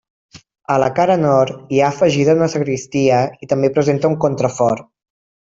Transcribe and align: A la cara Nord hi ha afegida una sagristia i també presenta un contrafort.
A 0.75 0.77
la 0.83 0.87
cara 0.99 1.17
Nord 1.23 1.75
hi 1.77 1.83
ha 1.83 1.91
afegida 1.95 2.37
una 2.39 2.49
sagristia 2.55 3.21
i 3.47 3.53
també 3.55 3.73
presenta 3.79 4.15
un 4.15 4.21
contrafort. 4.29 4.87